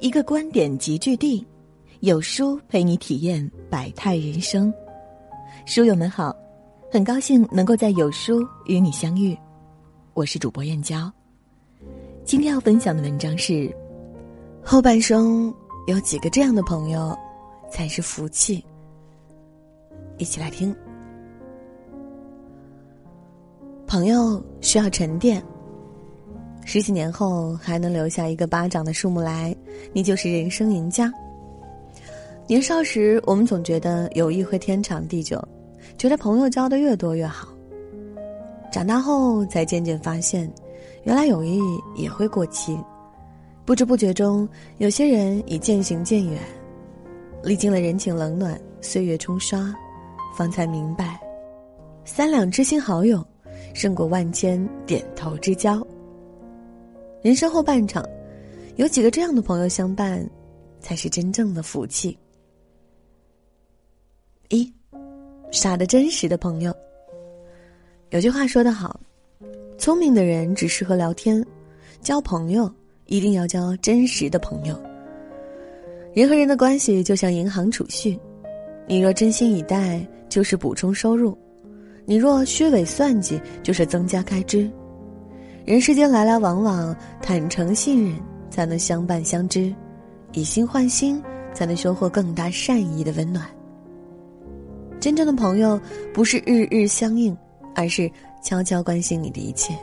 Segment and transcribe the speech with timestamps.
[0.00, 1.46] 一个观点集聚地，
[2.00, 4.72] 有书陪你体验百态人生。
[5.66, 6.34] 书友们好，
[6.90, 9.36] 很高兴能够在有书与你相遇，
[10.14, 11.12] 我是主播燕娇。
[12.24, 13.70] 今天要分享的文章是：
[14.64, 15.54] 后半生
[15.86, 17.14] 有几个这样的朋友
[17.70, 18.64] 才是福气。
[20.16, 20.74] 一起来听。
[23.86, 25.44] 朋友需要沉淀。
[26.72, 29.52] 十几年后还能留下一个巴掌的数目来，
[29.92, 31.12] 你就是人生赢家。
[32.46, 35.36] 年少时，我们总觉得友谊会天长地久，
[35.98, 37.48] 觉得朋友交的越多越好。
[38.70, 40.48] 长大后才渐渐发现，
[41.02, 41.60] 原来友谊
[41.96, 42.78] 也会过期。
[43.64, 44.48] 不知不觉中，
[44.78, 46.40] 有些人已渐行渐远。
[47.42, 49.74] 历经了人情冷暖、岁月冲刷，
[50.36, 51.18] 方才明白，
[52.04, 53.26] 三两知心好友，
[53.74, 55.84] 胜过万千点头之交。
[57.22, 58.02] 人生后半场，
[58.76, 60.26] 有几个这样的朋友相伴，
[60.80, 62.16] 才是真正的福气。
[64.48, 64.72] 一，
[65.50, 66.74] 傻的真实的朋友。
[68.08, 68.98] 有句话说得好，
[69.76, 71.44] 聪明的人只适合聊天，
[72.00, 72.72] 交朋友
[73.04, 74.82] 一定要交真实的朋友。
[76.14, 78.18] 人和人的关系就像银行储蓄，
[78.88, 81.36] 你若真心以待，就是补充收入；
[82.06, 84.68] 你若虚伪算计，就是增加开支。
[85.64, 88.18] 人世间来来往往，坦诚信任
[88.50, 89.72] 才能相伴相知，
[90.32, 91.22] 以心换心
[91.52, 93.46] 才能收获更大善意的温暖。
[94.98, 95.80] 真正的朋友
[96.12, 97.36] 不是日日相应，
[97.74, 98.10] 而是
[98.42, 99.76] 悄悄关心你的一切。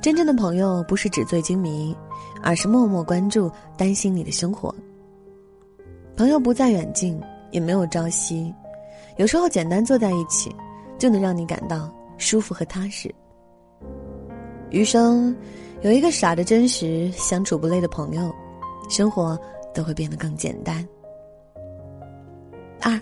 [0.00, 1.94] 真正的朋友不是纸醉金迷，
[2.42, 4.74] 而是默默关注、担心你的生活。
[6.16, 8.54] 朋友不在远近，也没有朝夕，
[9.16, 10.54] 有时候简单坐在一起，
[10.96, 13.12] 就能让你感到舒服和踏实。
[14.70, 15.34] 余生，
[15.82, 18.34] 有一个傻的真实、相处不累的朋友，
[18.90, 19.38] 生活
[19.72, 20.86] 都会变得更简单。
[22.80, 23.00] 二，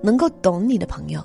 [0.00, 1.22] 能够懂你的朋友。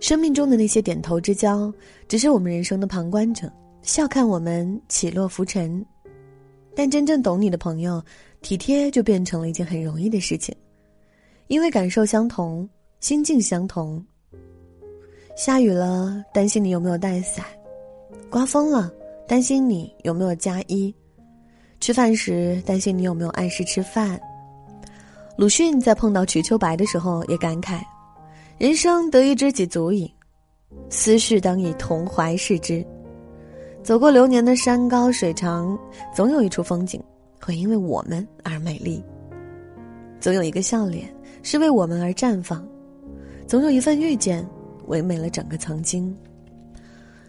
[0.00, 1.72] 生命中的那些点头之交，
[2.08, 3.50] 只是我们人生的旁观者，
[3.82, 5.84] 笑看我们起落浮沉。
[6.74, 8.02] 但真正懂你的朋友，
[8.40, 10.54] 体贴就变成了一件很容易的事情，
[11.48, 12.68] 因为感受相同，
[13.00, 14.04] 心境相同。
[15.34, 17.42] 下雨了，担心你有没有带伞；
[18.30, 18.92] 刮风了，
[19.26, 20.94] 担心你有没有加衣；
[21.80, 24.20] 吃饭时，担心你有没有按时吃饭。
[25.36, 27.80] 鲁迅在碰到瞿秋白的时候也感慨
[28.58, 30.12] ：“人生得一知己足矣，
[30.90, 32.84] 思绪当以同怀视之。”
[33.82, 35.76] 走过流年的山高水长，
[36.14, 37.02] 总有一处风景
[37.40, 39.02] 会因为我们而美丽；
[40.20, 41.12] 总有一个笑脸
[41.42, 42.60] 是为我们而绽放；
[43.48, 44.46] 总有一份遇见。
[44.92, 46.14] 唯美了整个曾经。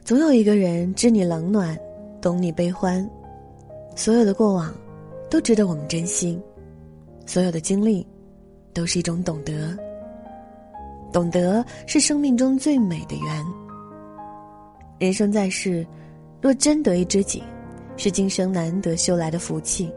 [0.04, 1.80] 总有一个人知你冷暖，
[2.22, 3.10] 懂你悲欢，
[3.96, 4.70] 所有的过往，
[5.30, 6.38] 都值得我们珍惜；
[7.26, 8.06] 所有的经历，
[8.74, 9.78] 都是一种懂得。
[11.14, 13.46] 懂得是生命中最美的缘。
[15.00, 15.88] 人生在世，
[16.42, 17.42] 若真得一知己，
[17.96, 19.90] 是今生难得修来的福气，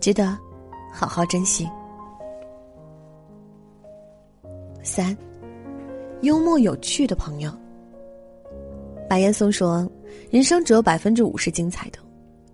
[0.00, 0.36] 值得
[0.92, 1.66] 好好珍惜。
[4.82, 5.16] 三。
[6.22, 7.50] 幽默有趣的朋友。
[9.08, 9.90] 白岩松说
[10.30, 11.98] ：“人生只有百分之五是精彩的，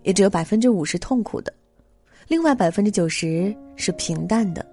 [0.04, 1.53] 也只有百分之五是痛苦的，
[2.28, 4.65] 另外百分之九十是平淡的。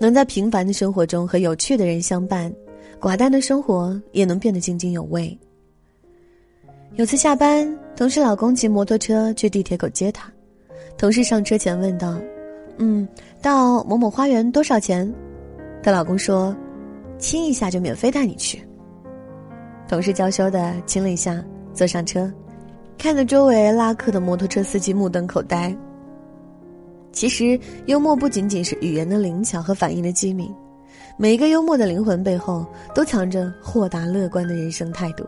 [0.00, 2.52] 能在平凡的生活中和有趣的人相伴，
[3.00, 5.36] 寡淡的生活也能变得津津有味。”
[6.96, 10.32] 有次下班，同事老公骑摩托车去地铁口接她，
[10.96, 12.18] 同事上车前问道
[12.78, 13.06] ：“嗯，
[13.42, 15.12] 到某某花园多少钱？”
[15.82, 16.56] 她老公说。
[17.18, 18.62] 亲一下就免费带你去。
[19.88, 21.42] 同事娇羞的亲了一下，
[21.72, 22.30] 坐上车，
[22.96, 25.74] 看着周围拉客的摩托车司机目瞪口呆。
[27.10, 30.54] 其实幽默不仅仅是语言的灵巧和反应的机敏，
[31.16, 32.64] 每一个幽默的灵魂背后
[32.94, 35.26] 都藏着豁达乐观的人生态度。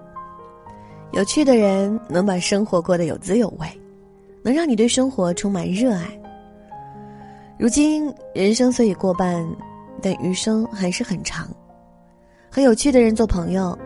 [1.12, 3.66] 有趣的人能把生活过得有滋有味，
[4.42, 6.06] 能让你对生活充满热爱。
[7.58, 9.44] 如今人生虽已过半，
[10.00, 11.48] 但余生还是很长。
[12.50, 13.78] 和有趣的人做朋友，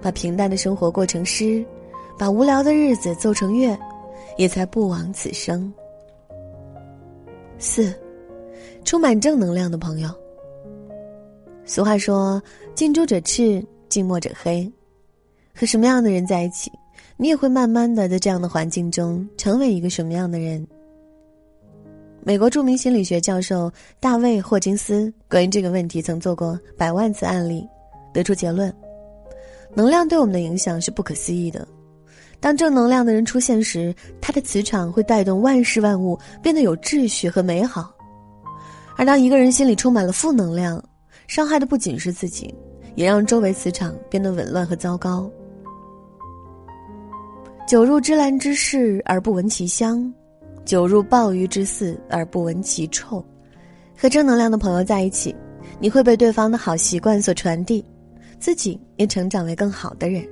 [0.00, 1.64] 把平淡的生活过成诗，
[2.16, 3.76] 把无聊的日子奏成乐，
[4.36, 5.72] 也才不枉此生。
[7.58, 7.92] 四，
[8.84, 10.08] 充满正能量的朋友。
[11.64, 12.40] 俗话说
[12.76, 14.70] ：“近朱者赤，近墨者黑。”
[15.54, 16.70] 和什么样的人在一起，
[17.16, 20.64] 你也会慢慢的在这样的环境中成为一个什么样的人。
[22.24, 27.66] 美国著名心理学教授大卫霍金斯关于这个问题曾做过百万次案例。
[28.12, 28.72] 得出结论，
[29.74, 31.66] 能量对我们的影响是不可思议的。
[32.40, 37.84] 当正能量的人出现时，他的磁场会带动万事万物变得有秩序和美好；
[38.96, 40.82] 而当一个人心里充满了负能量，
[41.28, 42.52] 伤害的不仅是自己，
[42.96, 45.30] 也让周围磁场变得紊乱和糟糕。
[47.68, 50.12] 久入芝兰之室而不闻其香，
[50.64, 53.24] 久入鲍鱼之肆而不闻其臭。
[53.96, 55.34] 和正能量的朋友在一起，
[55.78, 57.84] 你会被对方的好习惯所传递，
[58.42, 60.28] 自己也成长为更好的人。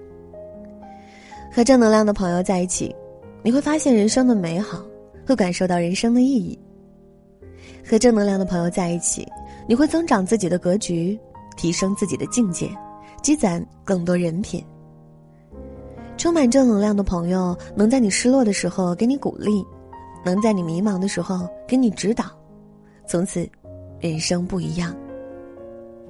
[1.52, 2.92] 和正能量的朋友在一起，
[3.40, 4.84] 你会发现人生的美好，
[5.24, 6.58] 会感受到人生的意义。
[7.88, 9.24] 和正能量的朋友在一起，
[9.68, 11.16] 你会增长自己的格局，
[11.56, 12.68] 提升自己的境界，
[13.22, 14.60] 积攒更多人品。
[16.16, 19.64] 充满正能量的朋友，能在你失落的时候给你鼓励，
[20.24, 22.24] 能在你迷茫的时候给你指导，
[23.06, 23.48] 从此，
[24.00, 24.92] 人生不一样。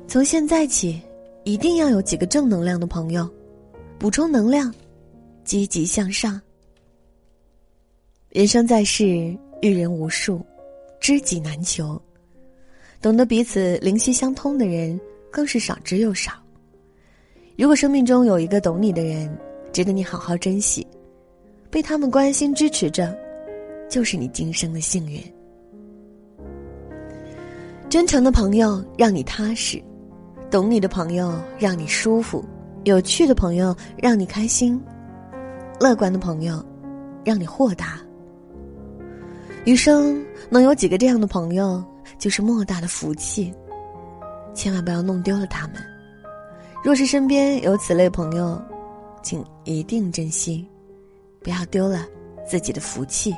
[0.09, 1.01] 从现在起，
[1.45, 3.29] 一定要有几个正能量的朋友，
[3.99, 4.73] 补充能量，
[5.45, 6.41] 积极向上。
[8.29, 9.05] 人生在世，
[9.63, 10.45] 遇人无数，
[11.01, 12.01] 知己难求，
[13.01, 14.99] 懂得彼此灵犀相通的人
[15.31, 16.33] 更是少之又少。
[17.57, 19.37] 如果生命中有一个懂你的人，
[19.73, 20.87] 值得你好好珍惜，
[21.71, 23.17] 被他们关心支持着，
[23.89, 25.21] 就是你今生的幸运。
[27.89, 29.83] 真诚的朋友让你踏实，
[30.51, 32.45] 懂你的朋友让你舒服，
[32.85, 34.83] 有趣的朋友让你开心，
[35.79, 36.65] 乐观的朋友
[37.25, 38.01] 让你豁达。
[39.65, 41.83] 余生能有几个这样的朋友，
[42.19, 43.55] 就是莫大的福气，
[44.53, 45.77] 千万不要弄丢了他们。
[46.83, 48.61] 若是身边有此类朋友，
[49.23, 50.67] 请一定珍惜，
[51.43, 52.07] 不要丢了
[52.45, 53.33] 自己的福气。